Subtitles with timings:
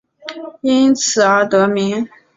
[0.61, 2.09] 因此而得名。